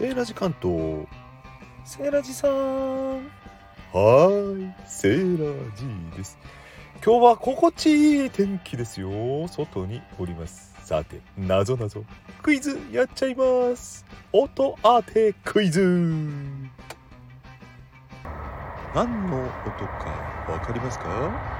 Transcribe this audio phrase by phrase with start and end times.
[0.00, 1.06] セーラジ関東
[1.84, 3.16] セーラジさん。
[3.20, 5.84] はーいセーラジ
[6.16, 6.38] です。
[7.04, 9.46] 今日は心地いい天気ですよ。
[9.48, 10.74] 外におります。
[10.84, 12.02] さてなぞなぞ
[12.40, 14.06] クイズやっちゃいます。
[14.32, 15.82] 音当てクイズ。
[18.94, 21.59] 何の音かわかりますか？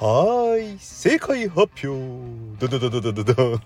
[0.00, 2.58] はーい正解発表。
[2.58, 3.60] ドドドドドドド。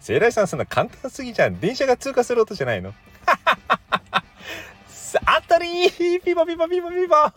[0.00, 1.60] セイライさんそんな簡単すぎじゃん。
[1.60, 2.92] 電車が通過する音じゃないの？
[4.88, 6.22] さあたりー。
[6.22, 7.32] ピバピバピバピバ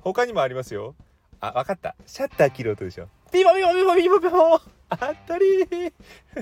[0.00, 0.96] 他にもありますよ。
[1.40, 1.94] あわかった。
[2.06, 3.08] シャッター切る音でしょ。
[3.30, 4.60] ピバピバピバピバピバ
[4.90, 5.44] あたり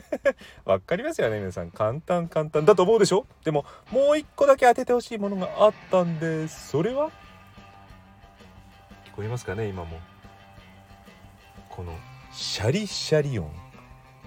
[0.65, 1.71] わかりますよね皆さん。
[1.71, 2.65] 簡単簡単。
[2.65, 3.27] だと思うでしょ？
[3.45, 6.69] でももう一個だけ当ててほしいものがあったんです。
[6.71, 7.11] それは？
[9.13, 10.01] 聞こえますかね今も。
[11.75, 11.93] この
[12.33, 13.51] シャリシャリ音。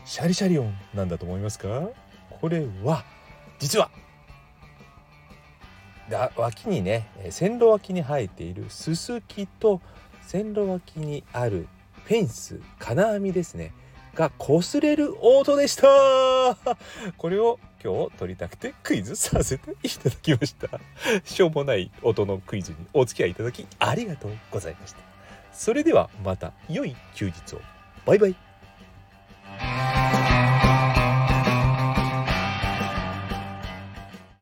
[0.03, 1.89] シャリシャリ音なんだと思いますか？
[2.29, 3.05] これは
[3.59, 3.89] 実は
[6.09, 9.81] だ脇にね線路脇に生えているススキと
[10.21, 11.67] 線路脇にある
[12.03, 13.73] フェンス金網ですね。
[14.13, 16.57] が擦れる音でした。
[17.17, 20.79] これを今日取りたくてクイズさせていただきました。
[21.23, 25.14] しょうもない音のクイズにお付き合いいただきありがとうございました。
[25.55, 27.61] それではまた良い休日を。
[28.05, 28.44] バイバイ。